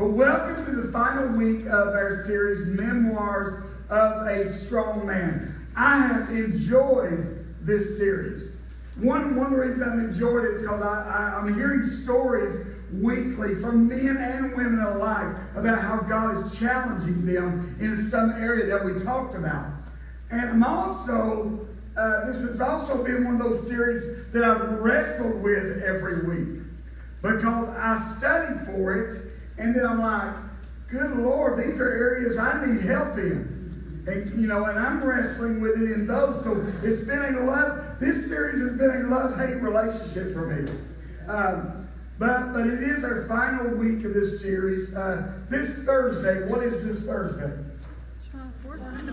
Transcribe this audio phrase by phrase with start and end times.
[0.00, 5.54] But welcome to the final week of our series, Memoirs of a Strong Man.
[5.76, 8.56] I have enjoyed this series.
[8.98, 13.88] One, one reason I've enjoyed it is because I, I, I'm hearing stories weekly from
[13.88, 18.98] men and women alike about how God is challenging them in some area that we
[18.98, 19.66] talked about.
[20.30, 21.60] And I'm also,
[21.98, 26.62] uh, this has also been one of those series that I've wrestled with every week
[27.20, 29.29] because I study for it
[29.60, 30.34] and then I'm like,
[30.90, 34.04] good Lord, these are areas I need help in.
[34.06, 36.42] And, you know, and I'm wrestling with it in those.
[36.42, 40.70] So it's been a love, this series has been a love-hate relationship for me.
[41.28, 41.86] Um,
[42.18, 44.96] but, but it is our final week of this series.
[44.96, 47.52] Uh, this Thursday, what is this Thursday?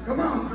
[0.06, 0.50] Come on.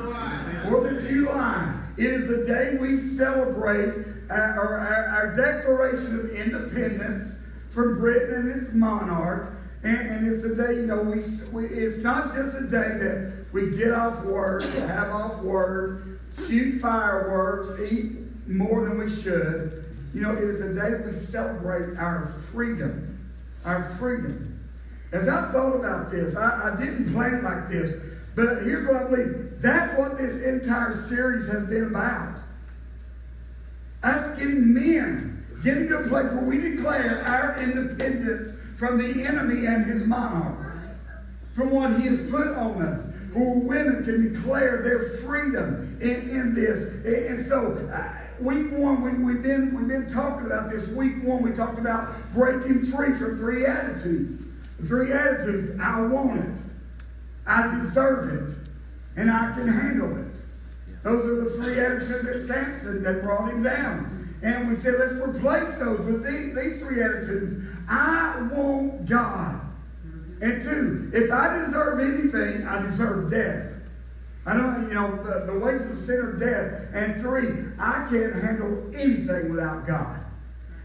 [0.69, 1.75] Fourth of July.
[1.99, 8.51] It is the day we celebrate our, our, our Declaration of Independence from Britain and
[8.51, 9.51] its monarch.
[9.85, 11.21] And, and it's a day, you know, we,
[11.53, 16.03] we, it's not just a day that we get off work, have off work,
[16.47, 18.13] shoot fireworks, eat
[18.49, 19.85] more than we should.
[20.15, 23.19] You know, it is a day that we celebrate our freedom.
[23.65, 24.61] Our freedom.
[25.13, 27.93] As I thought about this, I, I didn't plan like this,
[28.35, 29.61] but here's what I believe.
[29.61, 32.35] That's what this entire series has been about.
[34.03, 39.65] Us getting men, getting to a place where we declare our independence from the enemy
[39.65, 40.59] and his monarch,
[41.55, 43.07] from what he has put on us.
[43.33, 47.05] Where women can declare their freedom in, in this.
[47.05, 50.89] And so, uh, week one, we, have been, we've been talking about this.
[50.89, 54.45] Week one, we talked about breaking free from three attitudes.
[54.89, 56.59] Three attitudes I want it,
[57.47, 58.57] I deserve it,
[59.17, 60.27] and I can handle it.
[61.05, 64.23] Those are the three attitudes that Samson that brought him down.
[64.43, 67.65] And we said, let's replace those with these three attitudes.
[67.89, 69.61] I want God.
[70.41, 73.69] And two, if I deserve anything, I deserve death.
[74.45, 76.89] I don't, you know, the, the wages of sin are death.
[76.93, 80.19] And three, I can't handle anything without God.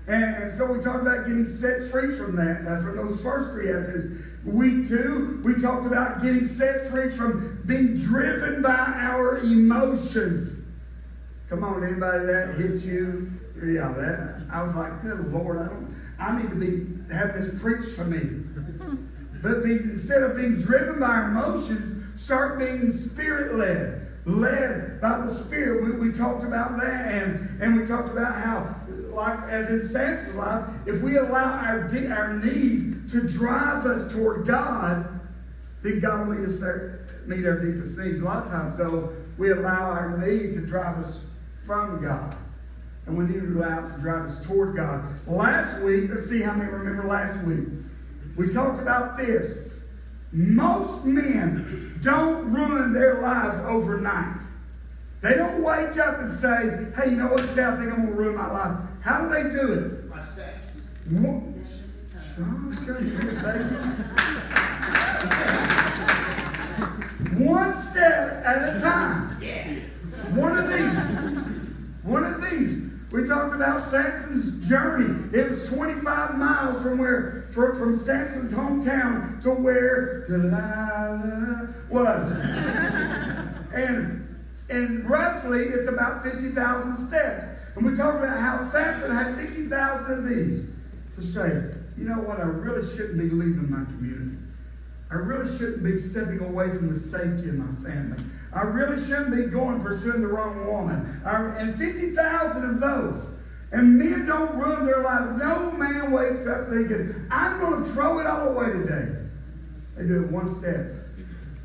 [0.08, 3.52] And, and so we talked about getting set free from that, uh, from those first
[3.52, 4.24] three attitudes.
[4.46, 10.64] Week two, we talked about getting set free from being driven by our emotions.
[11.50, 13.28] Come on, anybody that hit you?
[13.62, 17.60] Yeah, that I was like, good Lord, I don't I need to be have this
[17.62, 18.44] preached to me.
[19.42, 25.30] But be, instead of being driven by emotions, start being spirit led, led by the
[25.30, 25.84] Spirit.
[25.84, 28.76] We, we talked about that, and, and we talked about how,
[29.14, 34.48] like as in Samson's life, if we allow our, our need to drive us toward
[34.48, 35.08] God,
[35.84, 38.20] then God will meet, us there, meet our deepest needs.
[38.20, 41.32] A lot of times, though, we allow our need to drive us
[41.66, 42.36] from God.
[43.08, 45.04] And we need to allow it to drive us toward God.
[45.26, 47.68] Last week, let's see how many remember last week.
[48.36, 49.82] We talked about this.
[50.34, 54.42] Most men don't ruin their lives overnight.
[55.22, 58.10] They don't wake up and say, hey, you know what, today I think I'm going
[58.10, 58.78] to ruin my life.
[59.02, 60.10] How do they do it?
[60.10, 60.58] My steps.
[67.38, 69.30] One step at a time.
[70.36, 71.18] One of these.
[72.04, 72.37] One of these.
[73.18, 75.36] We talked about Samson's journey.
[75.36, 82.32] It was 25 miles from where from, from Samson's hometown to where Delilah was.
[83.74, 84.24] and
[84.70, 87.48] and roughly it's about 50,000 steps.
[87.76, 90.76] And we talked about how Samson had 50,000 of these
[91.16, 94.38] to say, you know what, I really shouldn't be leaving my community.
[95.10, 98.22] I really shouldn't be stepping away from the safety of my family.
[98.54, 101.22] I really shouldn't be going pursuing the wrong woman.
[101.26, 103.38] I, and 50,000 of those.
[103.72, 105.38] And men don't ruin their lives.
[105.38, 109.14] No man wakes up thinking, I'm going to throw it all away today.
[109.98, 110.86] They do it one step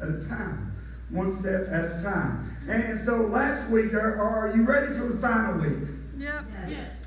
[0.00, 0.72] at a time.
[1.10, 2.48] One step at a time.
[2.68, 5.88] And so last week, are, are you ready for the final week?
[6.16, 6.44] Yep.
[6.68, 7.06] Yes.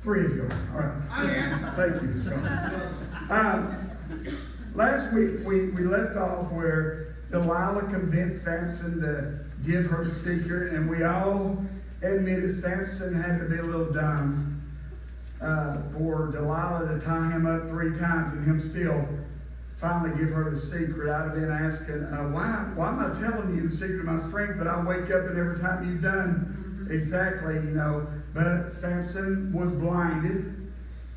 [0.00, 0.50] Three of you are.
[0.74, 1.02] All right.
[1.10, 1.60] I am.
[1.74, 3.30] Thank you, Sean.
[3.30, 3.76] Um,
[4.74, 7.03] last week, we, we left off where
[7.34, 9.34] Delilah convinced Samson to
[9.66, 11.58] give her the secret, and we all
[12.00, 14.62] admitted Samson had to be a little dumb
[15.42, 19.04] uh, for Delilah to tie him up three times and him still
[19.74, 21.10] finally give her the secret.
[21.10, 24.18] I'd have been asking, uh, why, why am I telling you the secret of my
[24.18, 28.06] strength, but I wake up and every time you've done exactly, you know.
[28.32, 30.54] But Samson was blinded.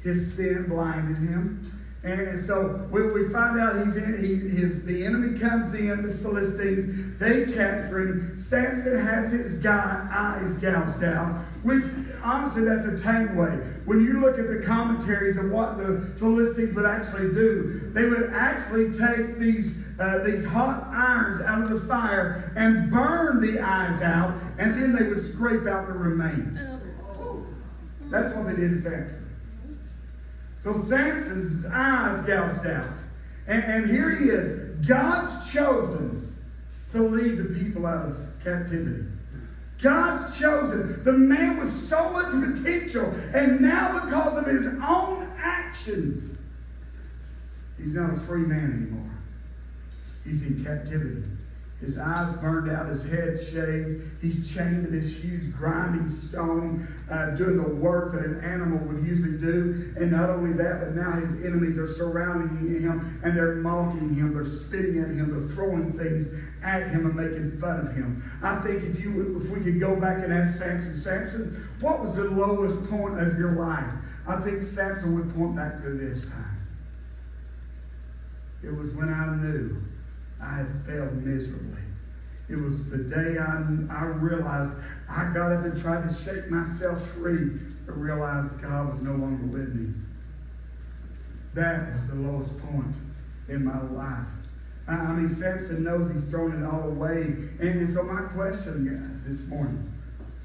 [0.02, 1.77] His sin blinded him.
[2.08, 6.12] And so we, we find out he's in, he, his, the enemy comes in, the
[6.12, 8.38] Philistines, they capture him.
[8.38, 11.34] Samson has his guy, eyes gouged out,
[11.64, 11.84] which
[12.24, 13.58] honestly, that's a tame way.
[13.84, 18.32] When you look at the commentaries of what the Philistines would actually do, they would
[18.32, 24.02] actually take these, uh, these hot irons out of the fire and burn the eyes
[24.02, 26.58] out, and then they would scrape out the remains.
[28.10, 29.27] That's what they did to Samson.
[30.68, 32.92] So Samson's eyes gouged out.
[33.48, 34.86] And, and here he is.
[34.86, 36.28] God's chosen
[36.92, 39.06] to lead the people out of captivity.
[39.82, 41.02] God's chosen.
[41.06, 46.38] The man with so much potential, and now because of his own actions,
[47.78, 49.12] he's not a free man anymore.
[50.26, 51.30] He's in captivity.
[51.80, 54.04] His eyes burned out, his head shaved.
[54.20, 59.06] He's chained to this huge grinding stone, uh, doing the work that an animal would
[59.06, 59.94] usually do.
[59.96, 64.34] And not only that, but now his enemies are surrounding him and they're mocking him,
[64.34, 66.34] they're spitting at him, they're throwing things
[66.64, 68.24] at him and making fun of him.
[68.42, 72.16] I think if you if we could go back and ask Samson, Samson, what was
[72.16, 73.92] the lowest point of your life?
[74.28, 76.44] I think Samson would point back to this time.
[78.64, 79.78] It was when I knew
[80.42, 81.82] I had failed miserably.
[82.50, 84.78] It was the day I, I realized
[85.10, 89.46] I got up and tried to shake myself free, but realized God was no longer
[89.46, 89.94] with me.
[91.54, 92.96] That was the lowest point
[93.50, 94.28] in my life.
[94.88, 97.34] I mean, Samson knows he's thrown it all away.
[97.60, 99.84] And so my question, guys, this morning,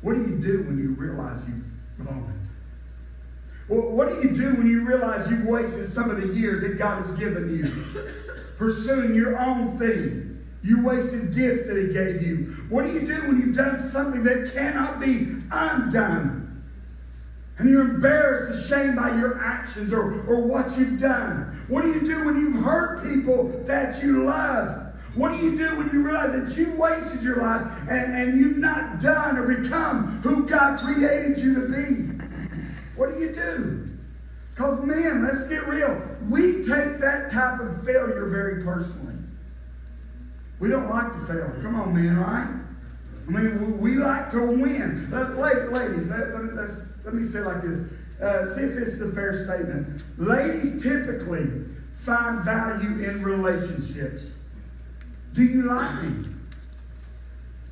[0.01, 1.65] what do you do when you realize you've
[1.99, 3.73] blown it?
[3.73, 6.77] Well, what do you do when you realize you've wasted some of the years that
[6.79, 7.71] God has given you?
[8.63, 10.39] Pursuing your own thing.
[10.63, 12.55] You wasted gifts that he gave you.
[12.69, 16.63] What do you do when you've done something that cannot be undone?
[17.59, 21.61] And you're embarrassed, ashamed by your actions or, or what you've done.
[21.67, 24.95] What do you do when you've hurt people that you love?
[25.17, 28.59] What do you do when you realize that you wasted your life and, and you've
[28.59, 32.27] not done or become who God created you to be?
[32.95, 33.92] What do you do?
[34.55, 36.01] Because, man, let's get real.
[36.29, 39.15] We take that type of failure very personally.
[40.61, 41.51] We don't like to fail.
[41.63, 42.63] Come on, man, right?
[43.27, 45.11] I mean, we like to win.
[45.11, 46.69] Ladies, let, let,
[47.05, 47.93] let me say like this.
[48.21, 50.03] Uh, see if it's a fair statement.
[50.19, 51.47] Ladies typically
[51.95, 54.39] find value in relationships.
[55.35, 56.27] Do you like me?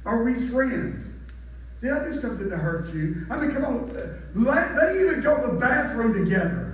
[0.06, 1.06] Are we friends?
[1.80, 3.26] Did I do something to hurt you?
[3.30, 3.88] I mean, come on.
[4.34, 6.69] They even go to the bathroom together.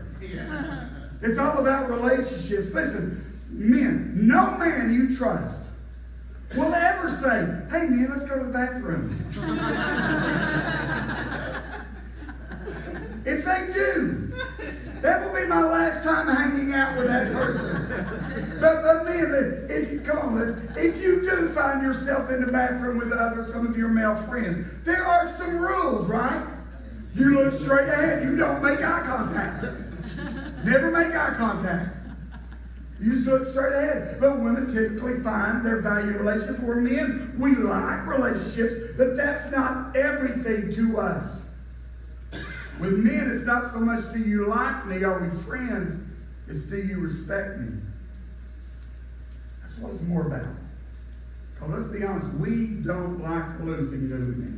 [1.23, 2.75] It's all about relationships.
[2.75, 5.67] Listen, men, no man you trust
[6.55, 9.11] will ever say, hey man, let's go to the bathroom.
[13.27, 14.31] if they do,
[15.03, 17.87] that will be my last time hanging out with that person.
[18.61, 22.51] But, but man, if you come on, let's, if you do find yourself in the
[22.51, 26.47] bathroom with other some of your male friends, there are some rules, right?
[27.15, 28.25] You look straight ahead.
[28.25, 29.67] You don't make eye contact.
[30.67, 31.97] Never make eye contact.
[32.99, 34.17] You just look straight ahead.
[34.19, 39.53] But women typically find their value in relationships where men, we like relationships, but that's
[39.53, 41.55] not everything to us.
[42.81, 46.03] With men, it's not so much do you like me, are we friends?
[46.49, 47.69] It's do you respect me?
[49.61, 50.47] That's what it's more about.
[51.55, 54.57] Because let's be honest, we don't like losing, do we?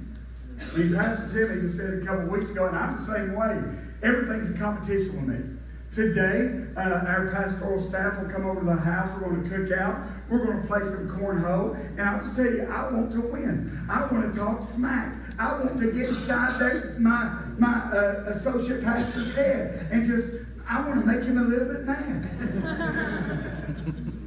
[0.59, 3.63] I mean, Pastor Tim even said a couple weeks ago, and I'm the same way.
[4.03, 5.59] Everything's a competition with me.
[5.93, 9.11] Today, uh, our pastoral staff will come over to the house.
[9.15, 9.97] We're going to cook out.
[10.29, 11.77] We're going to play some cornhole.
[11.93, 13.71] And I'll just tell you, I want to win.
[13.91, 15.15] I want to talk smack.
[15.39, 20.87] I want to get inside there, my, my uh, associate pastor's head and just, I
[20.87, 21.97] want to make him a little bit mad.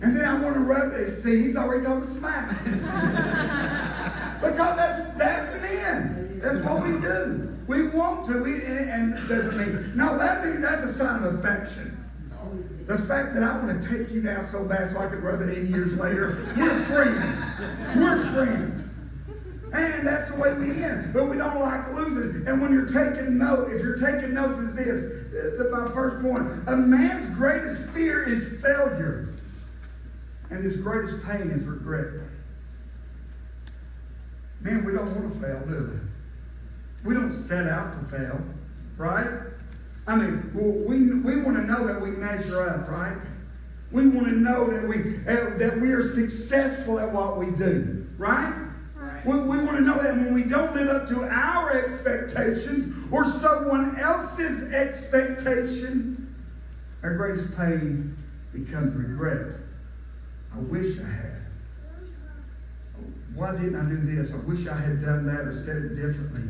[0.02, 1.10] and then I want to rub it.
[1.10, 2.50] See, he's already talking smack.
[4.42, 6.40] because that's, that's men.
[6.42, 7.51] That's what we do.
[7.72, 11.98] We want to, we, and doesn't mean, no, that means that's a sign of affection.
[12.86, 15.40] The fact that I want to take you down so bad so I could rub
[15.40, 17.40] it in years later, we're friends.
[17.96, 18.84] We're friends.
[19.72, 21.14] And that's the way we end.
[21.14, 22.46] But we don't like losing.
[22.46, 26.42] And when you're taking note, if you're taking notes, is this my first point.
[26.68, 29.30] A man's greatest fear is failure,
[30.50, 32.22] and his greatest pain is regret.
[34.60, 36.11] Man, we don't want to fail, do we?
[37.04, 38.40] We don't set out to fail,
[38.98, 39.28] right?
[40.08, 43.18] I mean, we, we want to know that we measure up, right?
[43.92, 48.08] We want to know that we uh, that we are successful at what we do,
[48.18, 48.54] right?
[49.26, 53.26] We, we want to know that when we don't live up to our expectations or
[53.26, 56.34] someone else's expectation,
[57.04, 58.16] our greatest pain
[58.54, 59.56] becomes regret.
[60.56, 61.32] I wish I had.
[63.36, 64.34] Why didn't I do this?
[64.34, 66.44] I wish I had done that or said it differently.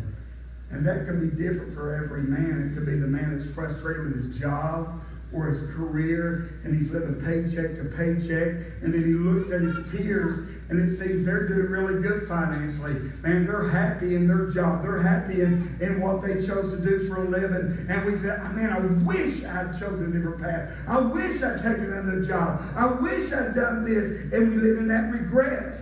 [0.72, 2.72] And that can be different for every man.
[2.72, 5.02] It could be the man that's frustrated with his job
[5.34, 8.66] or his career and he's living paycheck to paycheck.
[8.82, 12.94] And then he looks at his peers and it seems they're doing really good financially.
[13.24, 14.84] Man, they're happy in their job.
[14.84, 17.86] They're happy in, in what they chose to do for a living.
[17.90, 20.74] And we say, ah, man, I wish I'd chosen a different path.
[20.88, 22.62] I wish I'd taken another job.
[22.76, 24.32] I wish I'd done this.
[24.32, 25.76] And we live in that regret.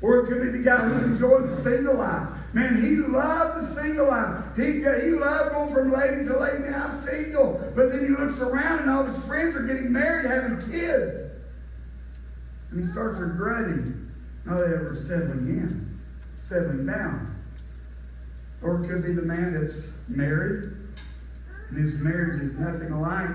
[0.00, 2.28] Or it could be the guy who enjoyed the single life.
[2.54, 4.56] Man, he loved the single life.
[4.56, 6.64] He, he loved going from lady to lady.
[6.64, 7.60] Now I'm single.
[7.74, 11.14] But then he looks around and all his friends are getting married, having kids.
[12.70, 14.10] And he starts regretting
[14.44, 15.98] not ever settling in,
[16.36, 17.34] settling down.
[18.62, 20.72] Or it could be the man that's married
[21.72, 23.30] and his marriage is nothing like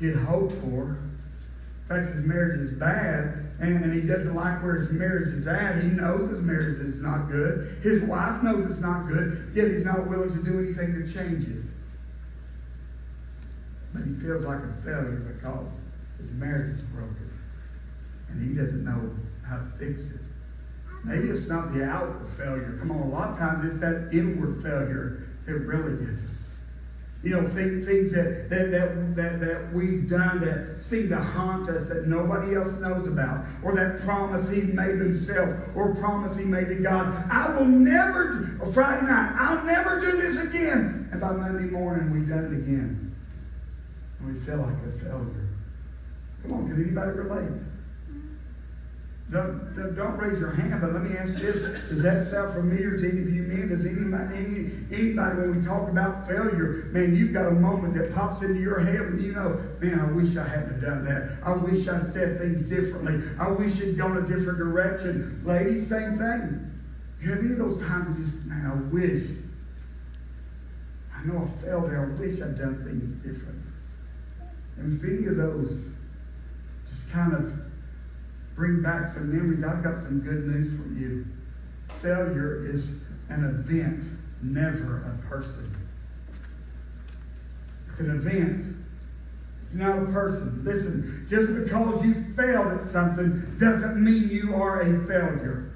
[0.00, 0.96] he'd hoped for.
[0.96, 5.46] In fact, his marriage is bad and, and, he doesn't like where his marriage is
[5.46, 5.82] at.
[5.82, 7.78] He knows his marriage is not good.
[7.82, 11.44] His wife knows it's not good, yet he's not willing to do anything to change
[11.48, 11.64] it.
[13.94, 15.78] But he feels like a failure because
[16.18, 17.30] his marriage is broken.
[18.28, 19.10] And he doesn't know
[19.46, 20.20] how to fix it.
[21.04, 22.76] Maybe it's not the outward failure.
[22.80, 26.35] Come on, a lot of times it's that inward failure that really gets us.
[27.26, 31.88] You know, things that, that, that, that, that we've done that seem to haunt us
[31.88, 36.68] that nobody else knows about, or that promise he made himself, or promise he made
[36.68, 37.28] to God.
[37.28, 41.08] I will never, or Friday night, I'll never do this again.
[41.10, 43.12] And by Monday morning, we've done it again.
[44.20, 45.48] And we feel like a failure.
[46.42, 47.50] Come on, can anybody relate?
[49.28, 51.88] Don't, don't, raise your hand, but let me ask this.
[51.88, 53.68] Does that sound familiar to any of you men?
[53.68, 58.14] Does anybody, any, anybody, when we talk about failure, man, you've got a moment that
[58.14, 61.38] pops into your head and you know, man, I wish I hadn't done that.
[61.44, 63.20] I wish I said things differently.
[63.40, 65.42] I wish it'd gone a different direction.
[65.44, 66.70] Ladies, same thing.
[67.20, 69.28] You have any of those times you just, man, I wish.
[71.16, 72.00] I know I failed there.
[72.00, 73.60] I wish I'd done things different.
[74.78, 75.88] And if any of those
[76.88, 77.65] just kind of
[78.56, 81.24] bring back some memories, I've got some good news for you.
[81.88, 84.02] Failure is an event,
[84.42, 85.70] never a person.
[87.90, 88.76] It's an event.
[89.60, 90.64] It's not a person.
[90.64, 95.70] Listen, just because you failed at something doesn't mean you are a failure.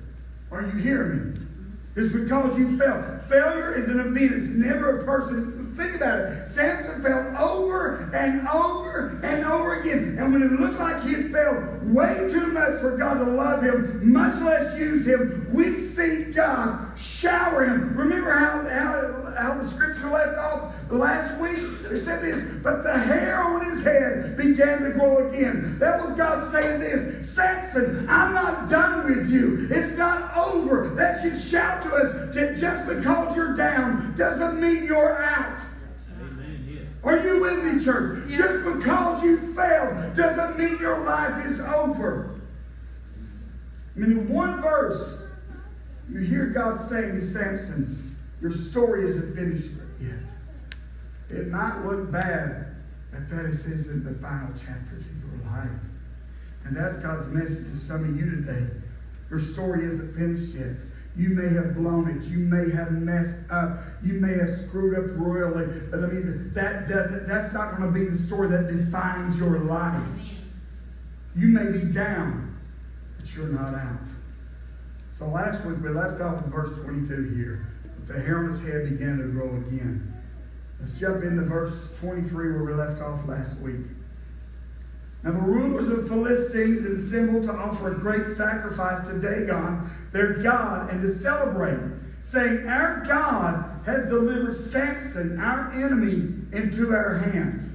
[0.51, 1.41] Are you hearing me?
[1.97, 3.21] It's because you failed.
[3.23, 4.33] Failure is an event.
[4.33, 5.60] It's never a person.
[5.75, 6.49] Think about it.
[6.49, 10.17] Samson fell over and over and over again.
[10.19, 13.63] And when it looked like he had failed way too much for God to love
[13.63, 17.97] him, much less use him, we see God shower him.
[17.97, 21.57] Remember how, how, how the scripture left off last week?
[21.57, 25.79] It said this, but the hair on his head began to grow again.
[25.79, 29.67] That was God saying this Samson, I'm not done with you.
[29.71, 30.91] It's not over.
[30.91, 35.61] That should shout to us that just because you're down doesn't mean you're out.
[37.03, 38.25] Are you with me, church?
[38.29, 38.37] Yeah.
[38.37, 42.39] Just because you failed doesn't mean your life is over.
[43.97, 45.23] I mean, in one verse,
[46.11, 48.10] you hear God saying to Samson,
[48.41, 49.71] Your story isn't finished
[50.01, 50.19] yet.
[51.31, 52.67] It might look bad,
[53.11, 55.71] but that is in the final chapters of your life.
[56.65, 58.67] And that's God's message to some of you today.
[59.29, 60.77] Your story isn't finished yet.
[61.17, 62.25] You may have blown it.
[62.25, 63.79] You may have messed up.
[64.03, 65.67] You may have screwed up royally.
[65.91, 69.59] But I mean, that doesn't that's not going to be the story that defines your
[69.59, 70.03] life.
[71.37, 72.55] You may be down,
[73.19, 73.99] but you're not out.
[75.13, 77.67] So last week we left off in verse 22 here.
[78.11, 80.13] The hair on his head began to grow again.
[80.81, 83.87] Let's jump into verse 23 where we left off last week.
[85.23, 90.91] Now the rulers of Philistines assembled to offer a great sacrifice to Dagon their God
[90.91, 91.79] and to celebrate,
[92.21, 97.71] saying, Our God has delivered Samson, our enemy, into our hands.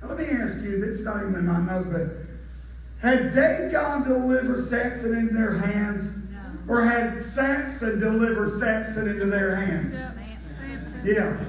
[0.00, 4.04] Now, let me ask you, this is not even in my notes, but had Dagon
[4.04, 6.21] delivered Samson into their hands?
[6.68, 9.92] Or had Samson deliver Samson into their hands?
[9.92, 10.12] Yeah.
[10.46, 11.00] Samson.
[11.04, 11.44] Yeah.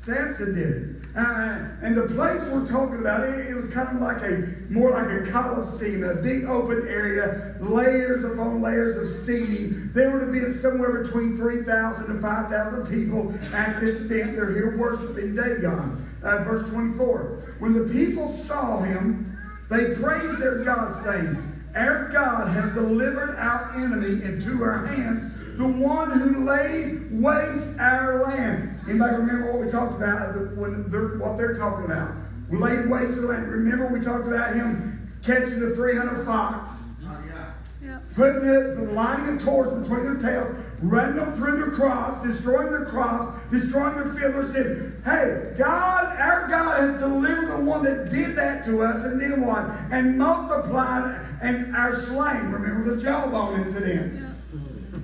[0.00, 0.96] Samson did it.
[1.16, 4.92] Uh, and the place we're talking about, it, it, was kind of like a more
[4.92, 9.90] like a coliseum, a big open area, layers upon layers of seating.
[9.92, 14.36] There would have been somewhere between 3,000 and 5,000 people at this event.
[14.36, 16.06] They're here worshiping Dagon.
[16.22, 17.56] Uh, verse 24.
[17.58, 19.36] When the people saw him,
[19.68, 21.36] they praised their God, saying,
[21.74, 28.22] Our God has delivered our enemy into our hands the one who laid waste our
[28.22, 28.80] land.
[28.88, 32.14] Anybody remember what we talked about when they're, what they're talking about?
[32.50, 33.46] We laid waste the land.
[33.46, 36.70] Remember we talked about him catching the 300 fox,
[37.04, 40.50] oh, putting it, lining a torch between their tails,
[40.82, 44.34] running them through their crops, destroying their crops, destroying their field.
[44.34, 49.04] They're saying, hey, God, our God has delivered the one that did that to us,
[49.04, 49.64] and then what?
[49.90, 52.50] And multiplied and our slain.
[52.50, 54.26] Remember the jawbone incident?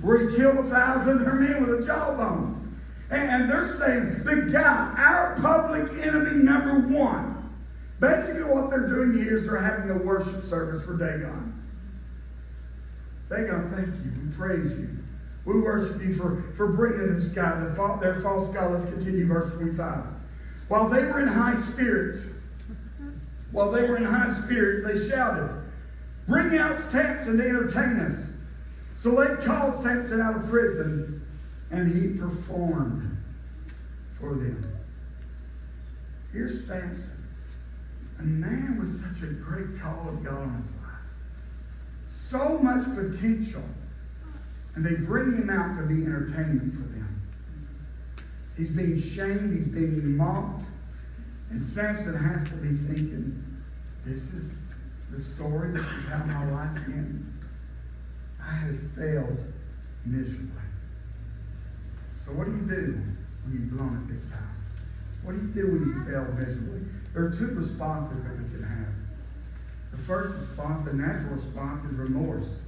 [0.01, 2.55] Where he killed a thousand of their men with a jawbone.
[3.09, 7.35] And they're saying, the guy, our public enemy number one.
[7.99, 11.53] Basically, what they're doing here is they're having a worship service for Dagon.
[13.29, 14.11] Dagon, thank you.
[14.23, 14.96] We praise you.
[15.47, 17.57] We worship you for, for bringing this guy.
[17.61, 18.73] The, their false God.
[18.73, 20.03] Let's continue, verse 25.
[20.67, 22.27] While they were in high spirits,
[23.53, 25.55] while they were in high spirits, they shouted,
[26.27, 28.29] Bring out Samson to entertain us.
[28.97, 31.21] So they called Samson out of prison,
[31.71, 33.09] and he performed
[34.19, 34.61] for them.
[36.33, 37.23] Here's Samson,
[38.19, 41.07] a man with such a great call of God on his life,
[42.09, 43.63] so much potential,
[44.77, 47.21] and they bring him out to be entertainment for them.
[48.55, 50.65] He's being shamed, he's being mocked,
[51.49, 53.43] and Samson has to be thinking,
[54.05, 54.71] this is
[55.11, 57.25] the story, this is how my life ends.
[58.39, 59.43] I have failed
[60.05, 60.61] miserably.
[62.19, 63.01] So what do you do
[63.45, 64.43] when you've blown it big time?
[65.23, 66.81] What do you do when you fail miserably?
[67.15, 68.93] There are two responses that we can have.
[69.89, 72.61] The first response, the natural response, is remorse.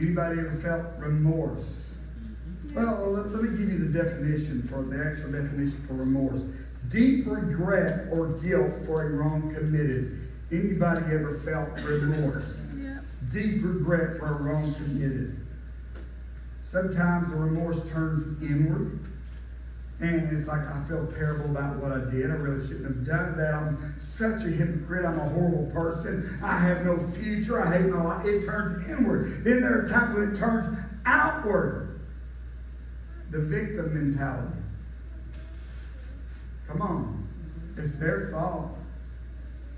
[0.00, 1.92] Anybody ever felt remorse?
[2.74, 6.42] Well, let, let me give you the definition for the actual definition for remorse.
[6.88, 10.20] Deep regret or guilt for a wrong committed.
[10.52, 12.60] Anybody ever felt remorse?
[13.32, 15.36] Deep regret for a wrong committed.
[16.62, 18.98] Sometimes the remorse turns inward.
[20.00, 22.30] And it's like, I feel terrible about what I did.
[22.30, 23.54] I really shouldn't have done that.
[23.54, 25.04] I'm such a hypocrite.
[25.04, 26.38] I'm a horrible person.
[26.42, 27.60] I have no future.
[27.60, 28.24] I hate my life.
[28.24, 29.42] It turns inward.
[29.42, 30.66] Then there are times when it turns
[31.04, 31.98] outward.
[33.30, 34.56] The victim mentality.
[36.68, 37.28] Come on.
[37.76, 38.78] It's their fault.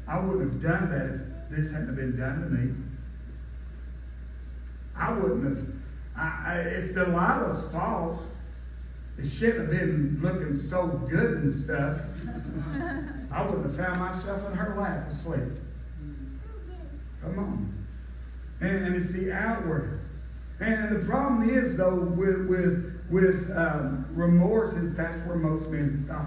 [0.07, 2.75] I wouldn't have done that if this hadn't been done to me.
[4.97, 5.67] I wouldn't have.
[6.17, 8.21] I, I, it's Delilah's fault.
[9.23, 12.01] It shouldn't have been looking so good and stuff.
[13.33, 15.49] I wouldn't have found myself in her lap asleep.
[17.23, 17.75] Come on.
[18.63, 20.01] And, and it's the outward.
[20.61, 25.91] And the problem is, though, with, with, with um, remorse, is that's where most men
[25.91, 26.27] stop.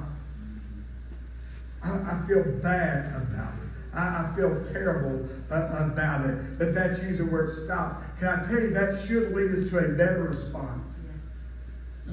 [1.84, 3.96] I, I feel bad about it.
[3.96, 6.60] I, I feel terrible uh, about it.
[6.60, 8.04] But that's usually where it stops.
[8.20, 10.93] Can I tell you, that should lead us to a better response.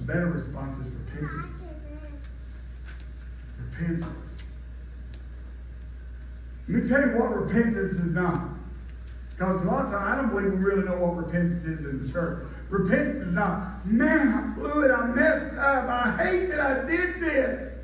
[0.01, 1.63] A better response is repentance.
[3.71, 4.45] Repentance.
[6.69, 8.49] Let me tell you what repentance is not.
[9.37, 12.07] Because a lot of times I don't believe we really know what repentance is in
[12.07, 12.45] the church.
[12.71, 17.21] Repentance is not, man, I blew it, I messed up, I hate that I did
[17.21, 17.83] this.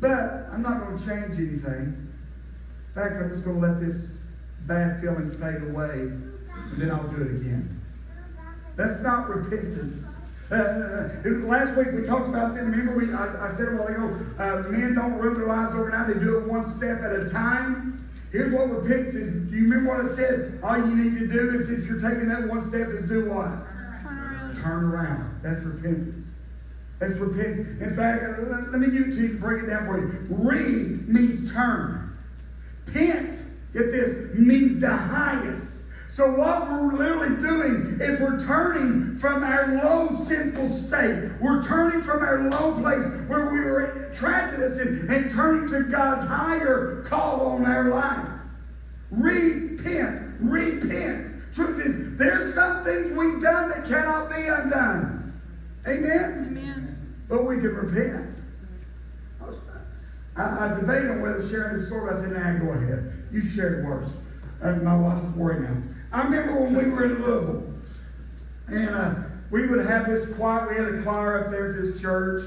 [0.00, 1.94] But I'm not going to change anything.
[1.94, 4.18] In fact, I'm just going to let this
[4.66, 7.68] bad feeling fade away, and then I'll do it again.
[8.76, 10.06] That's not repentance.
[10.52, 11.08] Uh,
[11.46, 12.62] last week we talked about that.
[12.62, 16.08] Remember, we, I, I said a while ago, uh, men don't rule their lives overnight.
[16.08, 17.98] They do it one step at a time.
[18.30, 19.50] Here's what repentance is.
[19.50, 20.60] Do you remember what I said?
[20.62, 23.48] All you need to do is, if you're taking that one step, is do what?
[24.02, 24.54] Turn around.
[24.56, 25.40] Turn around.
[25.42, 26.26] That's repentance.
[26.98, 27.80] That's repentance.
[27.80, 30.12] In fact, uh, let me give it to you, break it down for you.
[30.28, 32.10] Read means turn.
[32.92, 35.71] Pent, get this, means the highest.
[36.12, 41.30] So what we're literally doing is we're turning from our low sinful state.
[41.40, 45.90] We're turning from our low place where we were trapped in sin and turning to
[45.90, 48.28] God's higher call on our life.
[49.10, 50.36] Repent.
[50.40, 51.32] Repent.
[51.54, 55.32] Truth is, there's some things we've done that cannot be undone.
[55.88, 56.46] Amen?
[56.50, 57.14] Amen.
[57.26, 58.36] But we can repent.
[60.36, 62.14] I, I debated on whether sharing this story.
[62.14, 63.10] I said, nah, go ahead.
[63.32, 64.18] You share it worse.
[64.62, 65.76] Uh, my wife is worried now.
[66.12, 67.72] I remember when we were in Louisville,
[68.68, 69.14] and uh,
[69.50, 70.68] we would have this choir.
[70.68, 72.42] We had a choir up there at this church.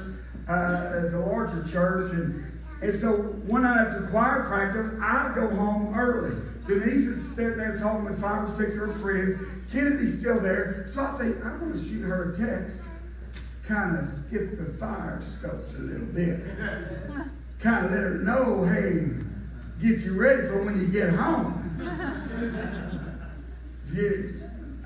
[0.48, 2.44] Uh, it's a larger church, and
[2.82, 3.14] and so
[3.48, 6.36] one night after choir practice, I'd go home early.
[6.68, 9.36] Denise is sitting there talking with five or six of her friends.
[9.72, 10.86] Kennedy's still there.
[10.88, 12.84] So I think, I want to shoot her a text.
[13.68, 16.42] Kind of skip the fire scope a little bit
[17.66, 19.08] kind of let her know, hey,
[19.82, 21.62] get you ready for when you get home.
[23.96, 24.34] You,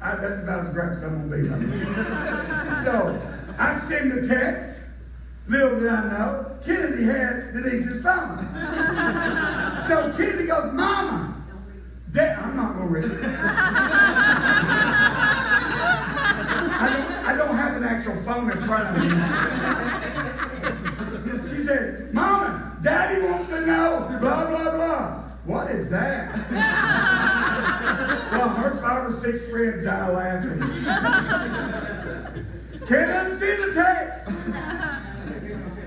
[0.01, 2.75] I, that's about as graphic as I'm going to be.
[2.83, 3.19] so
[3.57, 4.81] I send the text.
[5.47, 8.37] Little did I know, Kennedy had Denise's phone.
[9.87, 11.35] so Kennedy goes, Mama,
[12.11, 13.11] Dad, I'm not going to read it.
[16.81, 19.09] I don't, have an actual phone in front of me.
[21.49, 25.23] she said, Mama, Daddy wants to know, blah, blah, blah.
[25.45, 26.35] What is that?
[28.31, 30.59] Well, her five or six friends die laughing.
[32.87, 34.27] Can't unsend a text.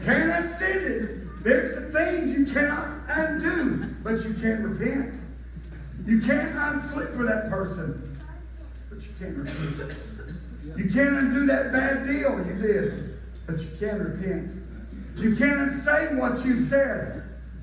[0.05, 0.31] Can't
[0.83, 1.43] it.
[1.43, 5.15] There's some things you cannot undo, but you can repent.
[6.07, 6.55] You can't
[7.11, 8.19] for that person,
[8.89, 9.99] but you can repent.
[10.77, 14.51] You can't undo that bad deal you did, but you can repent.
[15.17, 15.61] You can't
[16.17, 17.23] what you said,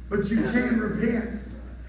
[0.10, 1.40] but you can repent.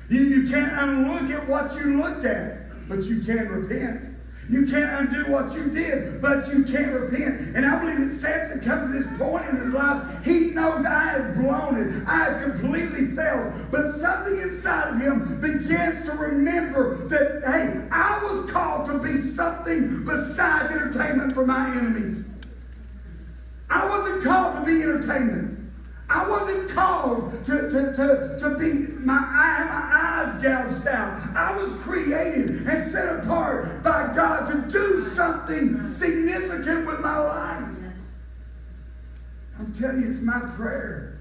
[0.08, 4.04] You, you can't unlook at what you looked at, but you can repent.
[4.50, 7.54] You can't undo what you did, but you can't repent.
[7.54, 10.24] And I believe that Samson comes to this point in his life.
[10.24, 12.08] He knows I have blown it.
[12.08, 13.52] I have completely failed.
[13.70, 19.16] But something inside of him begins to remember that, hey, I was called to be
[19.16, 22.28] something besides entertainment for my enemies.
[23.70, 25.49] I wasn't called to be entertainment.
[26.10, 31.20] I wasn't called to, to, to, to be my, I my eyes gouged out.
[31.36, 37.68] I was created and set apart by God to do something significant with my life.
[39.60, 41.18] I'm telling you, it's my prayer.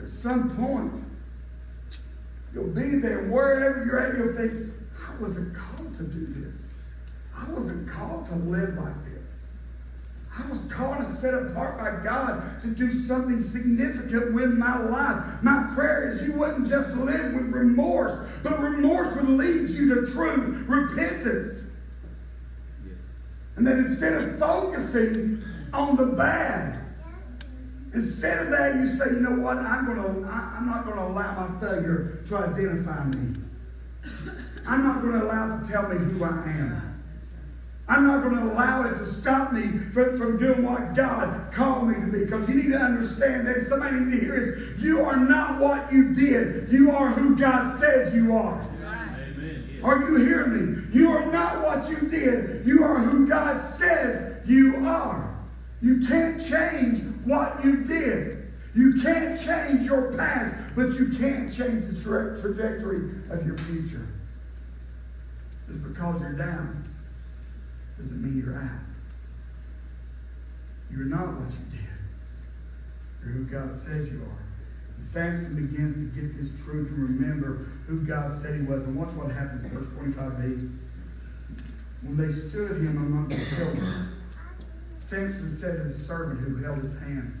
[0.00, 0.92] At some point,
[2.54, 4.52] you'll be there, wherever you're at, you'll think,
[5.04, 6.70] I wasn't called to do this.
[7.36, 9.11] I wasn't called to live like this.
[10.38, 15.42] I was called and set apart by God to do something significant with my life.
[15.42, 20.10] My prayer is you wouldn't just live with remorse, but remorse would lead you to
[20.10, 21.64] true repentance.
[23.56, 25.42] And that instead of focusing
[25.74, 26.78] on the bad,
[27.92, 31.60] instead of that, you say, you know what, I'm gonna I'm not gonna allow my
[31.60, 33.34] failure to identify me.
[34.66, 36.91] I'm not gonna allow it to tell me who I am.
[37.92, 41.88] I'm not going to allow it to stop me from, from doing what God called
[41.88, 42.24] me to be.
[42.24, 45.92] Because you need to understand that somebody needs to hear is you are not what
[45.92, 46.72] you did.
[46.72, 48.64] You are who God says you are.
[49.84, 50.82] Are you hearing me?
[50.90, 52.66] You are not what you did.
[52.66, 55.28] You are who God says you are.
[55.82, 58.48] You can't change what you did.
[58.74, 64.06] You can't change your past, but you can't change the tra- trajectory of your future.
[65.66, 66.81] Just because you're down
[68.02, 68.82] doesn't mean you're out.
[70.90, 71.88] You're not what you did.
[73.22, 74.42] You're who God says you are.
[74.94, 78.84] And Samson begins to get this truth and remember who God said he was.
[78.84, 80.70] And watch what happens, verse 25b.
[82.02, 84.08] When they stood him among the pillars,
[85.00, 87.32] Samson said to the servant who held his hand,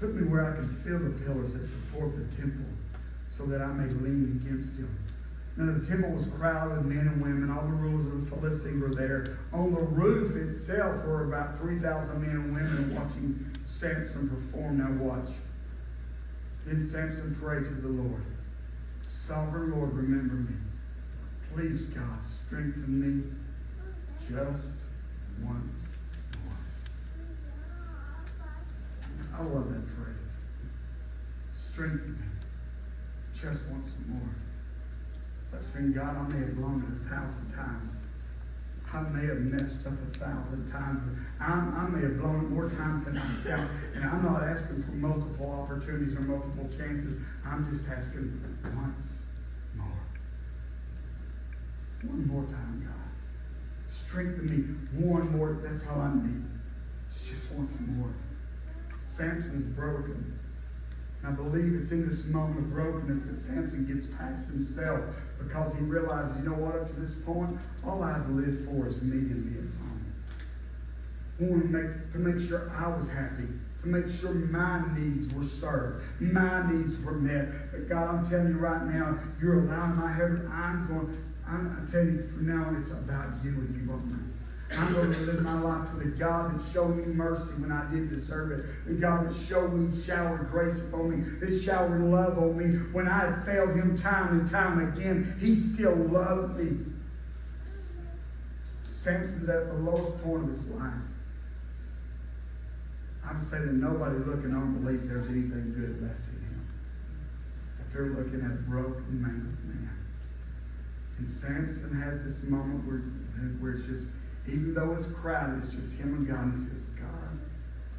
[0.00, 2.66] Put me where I can feel the pillars that support the temple,
[3.28, 4.88] so that I may lean against them.
[5.56, 7.50] Now the temple was crowded men and women.
[7.50, 9.38] All the rulers of the Philistines were there.
[9.52, 14.78] On the roof itself were about 3,000 men and women watching Samson perform.
[14.78, 15.28] Now watch.
[16.66, 18.22] Then Samson prayed to the Lord.
[19.02, 20.56] Sovereign Lord, remember me.
[21.52, 23.22] Please, God, strengthen me
[24.18, 24.76] just
[25.44, 25.88] once
[26.44, 26.56] more.
[29.38, 30.26] I love that phrase.
[31.52, 32.26] Strengthen me
[33.34, 34.28] just once more.
[35.54, 37.96] But saying, God, I may have blown it a thousand times.
[38.92, 41.18] I may have messed up a thousand times.
[41.40, 43.70] I, I may have blown it more times than I count.
[43.94, 47.22] And I'm not asking for multiple opportunities or multiple chances.
[47.46, 48.40] I'm just asking
[48.76, 49.22] once
[49.76, 49.86] more.
[52.10, 53.88] One more time, God.
[53.88, 55.58] Strengthen me one more.
[55.62, 56.42] That's all I need.
[57.10, 58.10] It's just once more.
[59.04, 60.38] Samson's broken.
[61.26, 65.00] I believe it's in this moment of brokenness that Samson gets past himself
[65.38, 67.56] because he realizes, you know what, up to this point,
[67.86, 70.04] all I've lived for is me and me alone.
[71.40, 73.48] Wanted to make, to make sure I was happy,
[73.82, 77.48] to make sure my needs were served, my needs were met.
[77.72, 80.46] But God, I'm telling you right now, you're allowing my heaven.
[80.52, 81.16] I'm going,
[81.48, 84.23] I'm, I'm telling you from now on, it's about you and you only.
[84.76, 87.88] I'm going to live my life for the God that showed me mercy when I
[87.90, 88.64] didn't deserve it.
[88.86, 92.78] The God that showed me, showered grace upon me, that showered love on me.
[92.92, 96.76] When I had failed him time and time again, he still loved me.
[98.90, 100.92] Samson's at the lowest point of his life.
[103.26, 106.66] I would say that nobody looking on believes there's anything good left in him.
[107.78, 109.90] But they're looking at a broken, mangled man.
[111.18, 112.98] And Samson has this moment where,
[113.60, 114.08] where it's just
[114.46, 116.52] even though it's crowded, it's just him and God.
[116.52, 117.38] He says, God,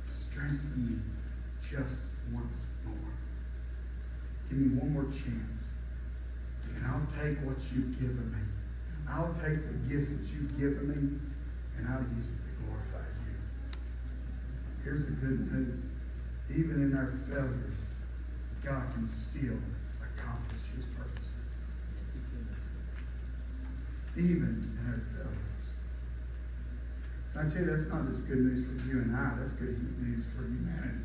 [0.05, 0.97] strengthen me
[1.61, 3.11] just once more.
[4.49, 5.73] Give me one more chance.
[6.75, 8.43] And I'll take what you've given me.
[9.09, 11.19] I'll take the gifts that you've given me,
[11.77, 13.33] and I'll use it to glorify you.
[14.83, 15.85] here's the good news.
[16.49, 17.77] Even in our failures,
[18.63, 19.57] God can still
[20.01, 21.57] accomplish his purposes.
[24.17, 25.44] Even in our failures.
[27.37, 30.25] I tell you, that's not just good news for you and I, that's good news
[30.31, 31.03] for humanity.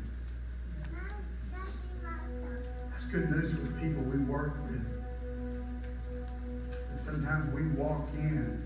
[2.89, 5.03] That's good news for the people we work with.
[6.89, 8.63] And sometimes we walk in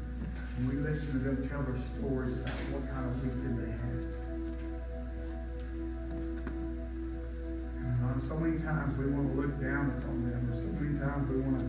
[0.58, 4.14] and we listen to them tell their stories about what kind of weekend they had.
[7.82, 11.00] And uh, so many times we want to look down upon them, or so many
[11.00, 11.68] times we want to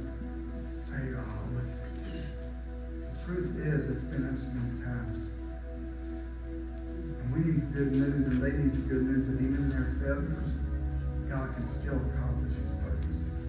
[0.77, 1.65] say, oh, look.
[3.01, 5.16] The truth is, it's been us many times.
[7.77, 10.49] Good news, and they need the good news, that even in their failures,
[11.29, 13.49] God can still accomplish his purposes.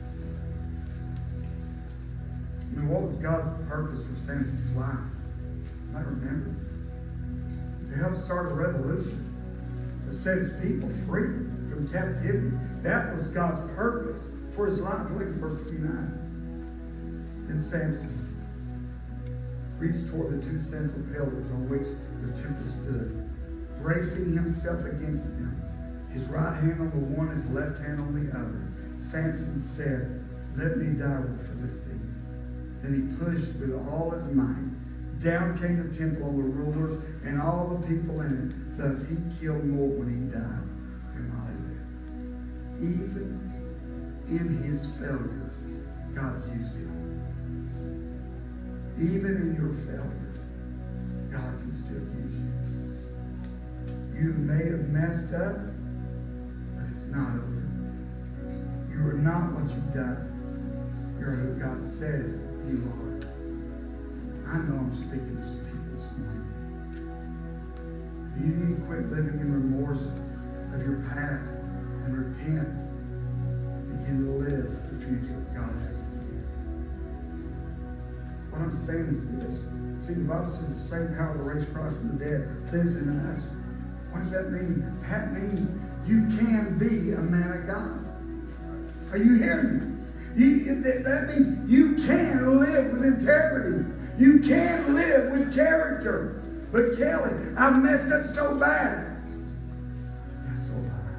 [2.60, 5.00] I mean, what was God's purpose for Samson's life?
[5.96, 6.52] I remember.
[7.90, 9.34] To help start a revolution.
[10.08, 11.32] To set his people free
[11.72, 12.52] from captivity.
[12.84, 15.10] That was God's purpose for his life.
[15.12, 17.48] Look at verse 29.
[17.48, 18.12] Then Samson
[19.80, 21.88] reached toward the two central pillars on which
[22.26, 23.27] the temple stood,
[23.82, 25.56] bracing himself against them,
[26.12, 28.62] his right hand on the one, his left hand on the other.
[28.98, 30.24] Samson said,
[30.56, 32.14] Let me die with the Philistines.
[32.82, 34.68] Then he pushed with all his might
[35.20, 38.78] down came the temple on the rulers and all the people in it.
[38.78, 40.68] Thus he killed more when he died
[41.14, 41.50] than while
[42.78, 43.02] he lived.
[43.02, 43.28] Even
[44.30, 45.52] in his failures,
[46.14, 46.94] God used him.
[49.00, 50.27] Even in your failures,
[54.18, 54.34] you.
[54.34, 55.58] May have messed up,
[56.76, 57.64] but it's not over.
[58.90, 60.26] You are not what you've done.
[61.20, 63.18] You're who God says you are.
[64.50, 66.48] I know I'm speaking to some people this morning.
[68.42, 70.10] You need to quit living in remorse
[70.74, 71.50] of your past
[72.06, 72.70] and repent.
[73.92, 76.42] Begin to live the future God has for you.
[78.50, 79.70] What I'm saying is this.
[80.00, 83.10] See, the Bible says the same power to raise Christ from the dead lives in
[83.10, 83.57] us.
[84.18, 84.84] What does that mean?
[85.10, 85.70] That means
[86.08, 88.04] you can be a man of God.
[89.12, 89.94] Are you hearing me?
[90.36, 93.86] You, that means you can live with integrity.
[94.18, 96.42] You can live with character.
[96.72, 99.18] But Kelly, I messed up so bad.
[100.48, 101.14] That's so bad.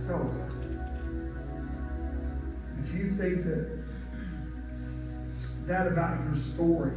[0.00, 0.30] So.
[2.84, 3.82] If you think that
[5.66, 6.92] that about your story,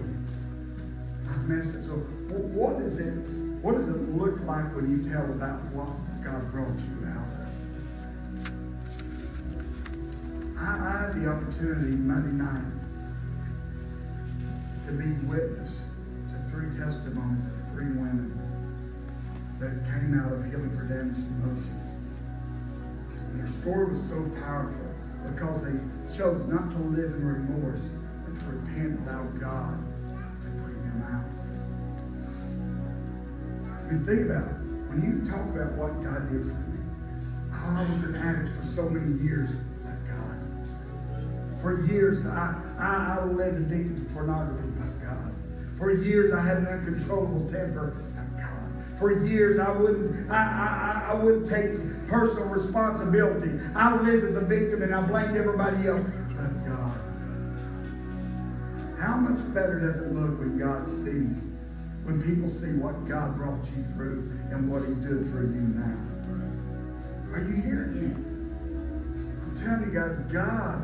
[1.28, 1.84] I messed it.
[1.84, 3.29] So what is it?
[3.62, 5.91] What does it look like when you tell about what
[6.24, 7.43] God brought you out of?
[10.58, 12.72] I, I had the opportunity Monday night
[14.88, 15.91] to be witness
[16.32, 18.32] to three testimonies of three women
[19.60, 21.84] that came out of healing for damaged emotions.
[23.28, 24.88] And their story was so powerful
[25.28, 25.76] because they
[26.15, 27.89] chose not to live in remorse,
[28.24, 29.78] but to repent allow God
[30.15, 31.29] to bring them out.
[33.91, 34.56] Mean, think about it.
[34.89, 36.78] When you talk about what God did for me,
[37.52, 39.56] I was an addict for so many years.
[39.84, 40.38] God.
[41.62, 44.69] For years, I, I, I lived addicted to pornography,
[45.04, 45.34] God.
[45.78, 47.95] For years, I had an uncontrollable temper,
[48.38, 48.69] God.
[48.99, 51.71] For years, I wouldn't, I, I, I wouldn't take
[52.08, 53.60] personal responsibility.
[53.75, 56.08] I lived as a victim and I blamed everybody else,
[56.67, 56.99] God.
[58.99, 61.49] How much better does it look when God sees,
[62.10, 65.98] when people see what God brought you through and what He's doing for you now?
[67.38, 68.15] Are you hearing me?
[69.45, 70.84] I'm telling you guys, God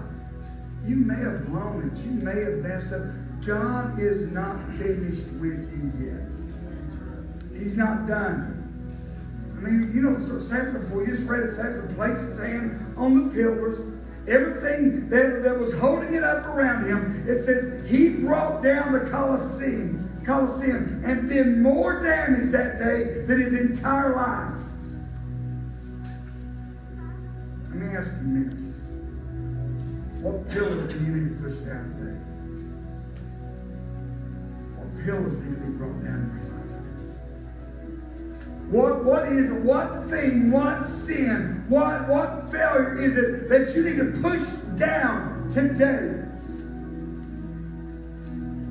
[0.87, 2.05] you may have blown it.
[2.05, 3.01] You may have messed up.
[3.45, 7.59] God is not finished with you yet.
[7.59, 8.51] He's not done.
[9.57, 13.33] I mean, you know, Samson, we just read it, Samson placed his hand on the
[13.33, 13.79] pillars.
[14.27, 19.09] Everything that, that was holding it up around him, it says he brought down the
[19.09, 24.57] Colosseum, Colosseum and did more damage that day than his entire life.
[27.69, 28.65] Let me ask you a minute.
[30.21, 32.17] What pillars do you need to push down today?
[34.77, 36.35] What pillars need to be brought down
[38.71, 43.97] What, what is what thing, what sin, what, what failure is it that you need
[43.97, 44.41] to push
[44.75, 46.23] down today?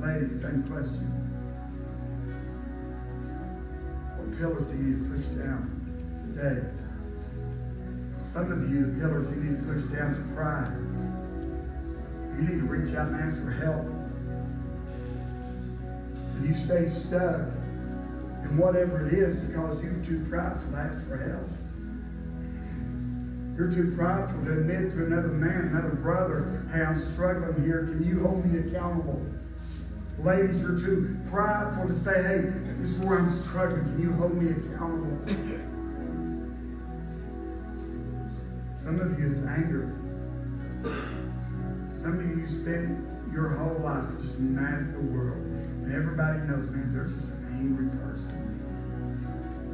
[0.01, 1.14] Ladies, same question.
[4.37, 5.71] Pillars do you need to push down
[6.35, 6.67] today?
[8.19, 10.75] Some of you, the pillars you need to push down is pride.
[12.35, 13.85] You need to reach out and ask for help.
[16.41, 17.47] You stay stuck
[18.43, 21.47] in whatever it is because you're too prideful to ask for help.
[23.55, 27.85] You're too prideful to admit to another man, another brother, hey, I'm struggling here.
[27.85, 29.25] Can you hold me accountable?
[30.19, 33.83] Ladies, you're too prideful to say, hey, this is where I'm struggling.
[33.83, 35.17] Can you hold me accountable?
[38.77, 39.91] Some of you is anger.
[42.01, 45.37] Some of you spend your whole life just mad at the world.
[45.37, 48.37] And everybody knows, man, they're just an angry person.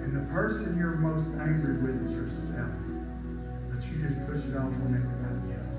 [0.02, 2.72] And the person you're most angry with is yourself.
[3.70, 5.78] But you just push it off on everybody else.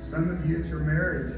[0.00, 1.32] Some of you, it's your marriage.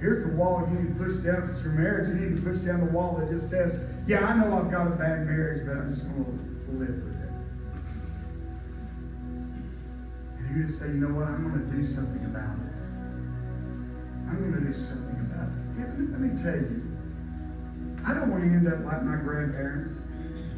[0.00, 2.08] Here's the wall you need to push down if it's your marriage.
[2.08, 4.86] You need to push down the wall that just says, yeah, I know I've got
[4.86, 7.28] a bad marriage, but I'm just going to live with it.
[10.38, 12.72] And you just say, you know what, I'm going to do something about it.
[14.28, 15.54] I'm going to do something about it.
[15.76, 16.80] Yeah, let me tell you,
[18.06, 20.00] I don't want to end up like my grandparents.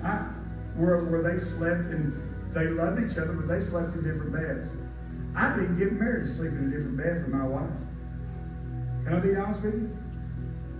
[0.05, 0.31] I,
[0.78, 2.14] where, where they slept and
[2.55, 4.70] they loved each other, but they slept in different beds.
[5.35, 7.70] I didn't get married to sleep in a different bed for my wife.
[9.05, 9.97] Can I be honest with you?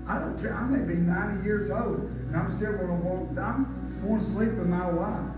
[0.09, 0.55] I don't care.
[0.55, 3.67] I may be 90 years old, and I'm still going to want, I'm
[4.05, 5.31] want to sleep with my wife.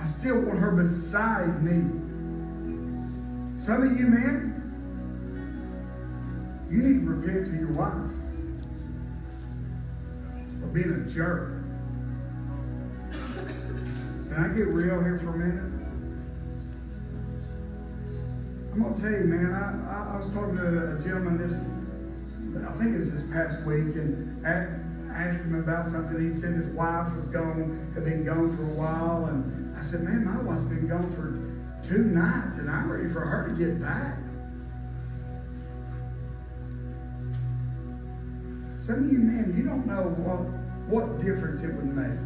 [0.00, 1.82] I still want her beside me.
[3.58, 4.50] Some of you men,
[6.70, 8.10] you need to repent to your wife
[10.60, 11.52] for being a jerk.
[14.30, 15.83] Can I get real here for a minute?
[18.74, 19.54] I'm gonna tell you, man.
[19.54, 21.54] I, I, I was talking to a gentleman this,
[22.66, 26.20] I think it was this past week, and asked him about something.
[26.20, 30.02] He said his wife was gone, had been gone for a while, and I said,
[30.02, 31.38] man, my wife's been gone for
[31.88, 34.18] two nights, and I'm ready for her to get back.
[38.82, 40.40] Some of you men, you don't know what
[40.90, 42.18] what difference it would make.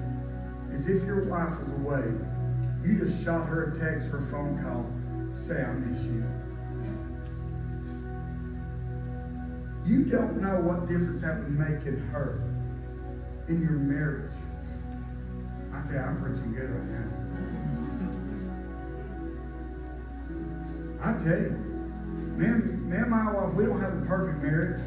[0.73, 2.11] Is if your wife was away,
[2.83, 4.87] you just shot her a text or a phone call,
[5.37, 6.25] say I miss you.
[9.89, 12.39] You don't know what difference that would make in her,
[13.49, 14.31] in your marriage.
[15.73, 17.09] I tell you, I'm preaching good right now.
[21.03, 21.51] I tell you,
[22.37, 24.79] man, man, my wife, we don't have a perfect marriage.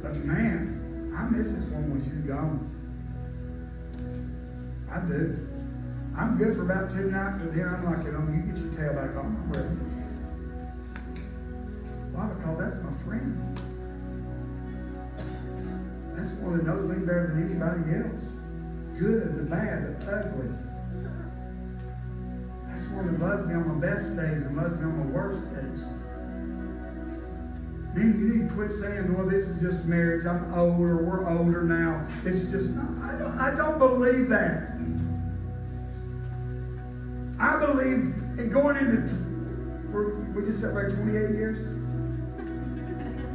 [0.00, 2.66] But man, I miss this woman when she's gone.
[4.90, 5.36] I do.
[6.16, 8.72] I'm good for about two nights, but then I'm like, you know, you get your
[8.72, 9.36] tail back on.
[9.36, 9.79] I'm ready.
[13.10, 13.58] Friend.
[16.14, 18.30] That's one that knows me better than anybody else.
[18.98, 20.48] Good, the bad, the ugly.
[22.68, 25.06] That's the one that loves me on my best days and loves me on my
[25.06, 25.84] worst days.
[27.96, 30.24] Man, you need to quit saying, well, this is just marriage.
[30.24, 31.02] I'm older.
[31.02, 32.06] We're older now.
[32.24, 32.70] Is just,
[33.02, 34.70] I don't, I don't believe that.
[37.40, 39.12] I believe in going into,
[40.36, 41.79] we just celebrated 28 years.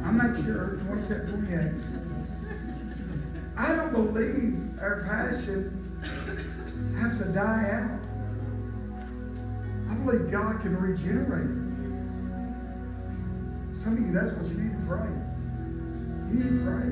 [0.06, 1.72] I'm not sure, 27, 28.
[3.58, 5.72] I don't believe our passion
[7.00, 7.98] has to die out.
[9.90, 11.66] I believe God can regenerate it.
[13.76, 15.10] Some of you, that's what you need to pray.
[16.30, 16.86] You need to pray.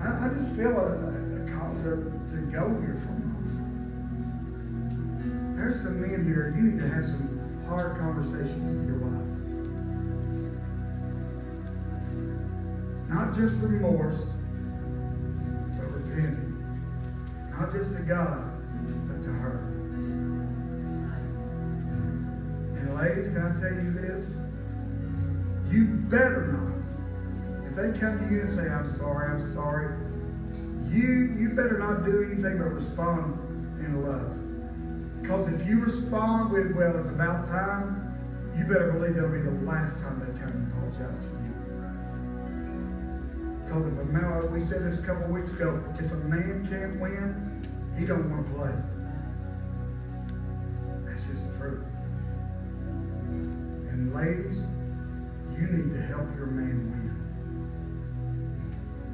[0.00, 3.52] I, I just feel a, a, call to, to go here for a moment.
[5.58, 7.28] There's some men here, you need to have some
[7.68, 9.21] hard conversations with your wife.
[13.12, 14.30] Not just remorse,
[15.76, 16.56] but repenting.
[17.50, 18.42] Not just to God,
[19.06, 19.58] but to her.
[22.78, 24.30] And ladies, can I tell you this?
[25.70, 27.66] You better not.
[27.66, 29.94] If they come to you and say, I'm sorry, I'm sorry,
[30.90, 33.34] you, you better not do anything but respond
[33.80, 34.38] in love.
[35.20, 38.14] Because if you respond with, well, it's about time,
[38.56, 41.31] you better believe that'll be the last time they come and apologize to you.
[43.72, 47.00] Because if a man, we said this a couple weeks ago, if a man can't
[47.00, 47.64] win,
[47.98, 48.70] he don't want to play.
[51.06, 51.82] That's just the truth.
[53.30, 54.66] And ladies,
[55.56, 57.16] you need to help your man win.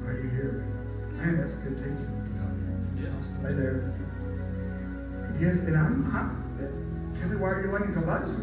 [0.05, 0.67] Are you here?
[1.15, 2.11] Man, that's a good teaching.
[3.01, 3.15] Yes.
[3.39, 3.93] Stay there.
[5.39, 6.35] Yes, and I'm, I'm
[7.21, 7.93] Kelly, why are you waiting?
[7.93, 8.38] Because I just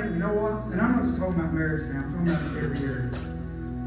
[0.00, 0.72] thing, you know what?
[0.72, 2.00] And I'm not just talking about marriage now.
[2.00, 3.10] I'm talking about every area.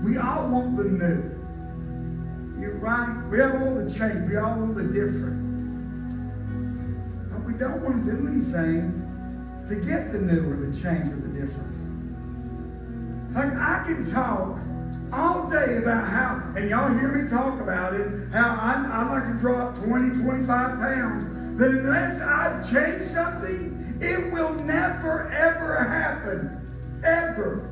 [0.03, 2.62] We all want the new.
[2.62, 3.28] You're right.
[3.30, 4.30] We all want the change.
[4.30, 5.39] We all want the different.
[7.32, 8.97] But we don't want to do anything
[9.70, 11.78] to get the new or the change or the difference.
[13.34, 14.59] Like I can talk
[15.14, 19.32] all day about how, and y'all hear me talk about it, how I, I like
[19.32, 21.57] to drop 20, 25 pounds.
[21.57, 26.58] But unless I change something, it will never, ever happen.
[27.04, 27.70] Ever.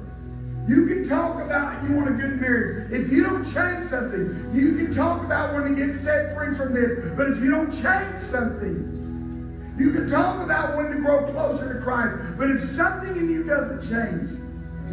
[0.67, 2.91] You can talk about you want a good marriage.
[2.91, 6.75] If you don't change something, you can talk about wanting to get set free from
[6.75, 7.11] this.
[7.15, 11.82] But if you don't change something, you can talk about wanting to grow closer to
[11.82, 12.17] Christ.
[12.38, 14.30] But if something in you doesn't change,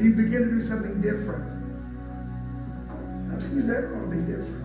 [0.01, 1.45] you begin to do something different.
[3.29, 4.57] Nothing is ever going to be different.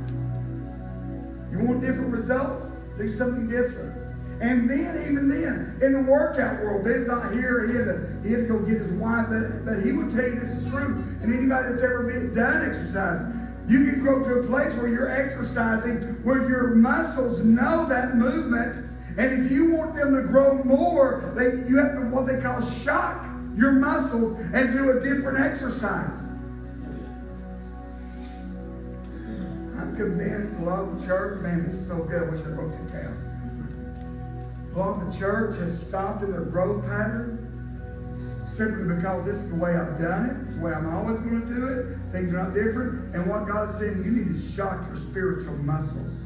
[1.52, 2.72] You want different results?
[2.98, 4.01] Do something different.
[4.42, 7.68] And then, even then, in the workout world, Ben's not here.
[7.68, 10.24] He had to, he had to go get his wife, but, but he would tell
[10.24, 11.04] you this is true.
[11.22, 13.22] And anybody that's ever been done exercise,
[13.68, 18.78] you can grow to a place where you're exercising, where your muscles know that movement.
[19.20, 22.62] And if you want them to grow more, they, you have to what they call
[22.64, 23.24] shock
[23.56, 26.18] your muscles and do a different exercise.
[29.78, 32.24] I'm convinced of church, man, this is so good.
[32.24, 33.31] I wish I wrote this down.
[34.76, 37.48] Lot the church has stopped in their growth pattern
[38.46, 40.48] simply because this is the way I've done it.
[40.48, 41.98] It's the way I'm always going to do it.
[42.12, 43.16] Things are not different.
[43.16, 46.24] And what God is saying, you need to shock your spiritual muscles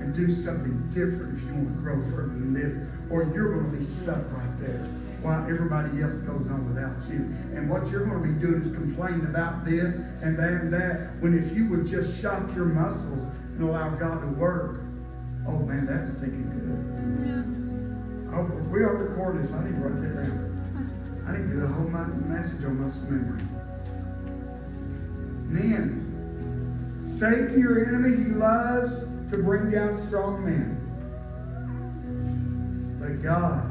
[0.00, 2.76] and do something different if you want to grow further than this,
[3.10, 4.80] or you're going to be stuck right there
[5.22, 7.18] while everybody else goes on without you.
[7.54, 11.10] And what you're going to be doing is complaining about this and that and that.
[11.20, 14.80] When if you would just shock your muscles and allow God to work,
[15.46, 16.70] oh man, that's thinking good.
[17.26, 18.38] Yeah.
[18.38, 19.52] Oh, we are recording this.
[19.52, 20.50] I need to write that down.
[21.26, 23.42] I need to do a whole message on muscle memory.
[25.50, 30.76] Then, Satan, your enemy, he loves to bring down strong men.
[33.00, 33.64] But God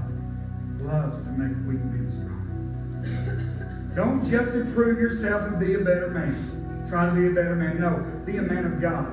[0.82, 3.94] loves to make weak men strong.
[3.96, 6.86] Don't just improve yourself and be a better man.
[6.90, 7.80] Try to be a better man.
[7.80, 9.08] No, be a man of God.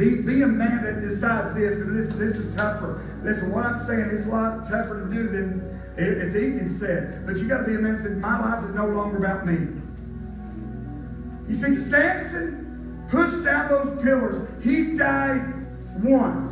[0.00, 3.02] Be, be a man that decides this, and this, this is tougher.
[3.22, 6.70] Listen, what I'm saying is a lot tougher to do than it, it's easy to
[6.70, 7.20] say.
[7.26, 9.44] But you got to be a man that says, My life is no longer about
[9.44, 9.58] me.
[11.46, 14.48] You see, Samson pushed down those pillars.
[14.64, 15.42] He died
[16.02, 16.50] once.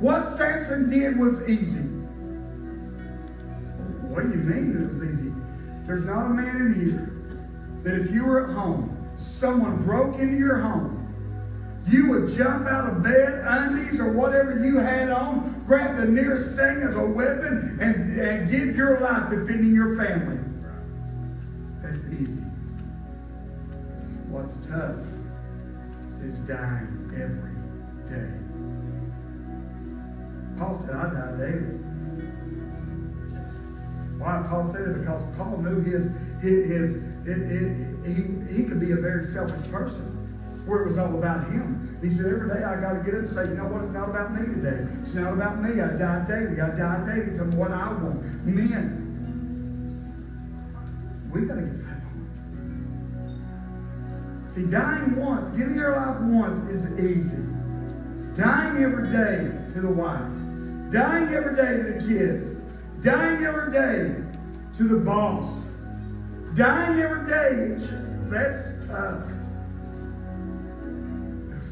[0.00, 1.82] What Samson did was easy.
[4.08, 5.30] What do you mean it was easy?
[5.86, 7.12] There's not a man in here
[7.82, 11.03] that if you were at home, someone broke into your home,
[11.86, 16.56] you would jump out of bed, undies, or whatever you had on, grab the nearest
[16.56, 20.38] thing as a weapon, and, and give your life defending your family.
[21.82, 22.40] That's easy.
[24.28, 24.96] What's tough
[26.22, 27.52] is dying every
[28.08, 28.32] day.
[30.58, 31.80] Paul said, I die daily.
[34.18, 35.00] Why Paul said it?
[35.00, 39.70] Because Paul knew his, his, his it, it, he, he could be a very selfish
[39.70, 40.23] person
[40.66, 41.98] where it was all about him.
[42.00, 43.84] He said, every day I got to get up and say, you know what?
[43.84, 44.86] It's not about me today.
[45.02, 45.80] It's not about me.
[45.80, 46.60] I die daily.
[46.60, 48.22] I die daily to what I want.
[48.44, 49.00] Men,
[51.32, 52.00] we got to get that.
[54.48, 57.42] See, dying once, giving your life once is easy.
[58.36, 60.20] Dying every day to the wife.
[60.92, 62.50] Dying every day to the kids.
[63.02, 64.14] Dying every day
[64.76, 65.64] to the boss.
[66.54, 67.76] Dying every day,
[68.30, 69.24] that's tough.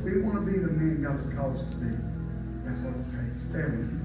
[0.05, 1.97] We want to be the men God's called us to be,
[2.65, 3.43] that's what it takes.
[3.43, 3.99] Stand with me.